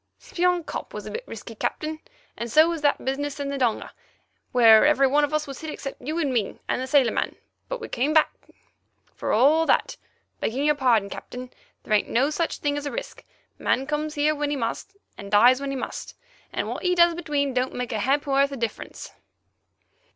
[0.17, 1.99] "Spion Kop was a bit risky, Captain,
[2.35, 3.93] and so was that business in the donga,
[4.51, 7.35] where every one was hit except you and me and the sailor man,
[7.69, 8.31] but we came back,
[9.13, 9.97] for all that.
[10.39, 11.51] Begging your pardon, Captain,
[11.83, 13.23] there ain't no such thing as risk.
[13.59, 16.15] Man comes here when he must, and dies when he must,
[16.51, 19.11] and what he does between don't make a ha'porth of difference."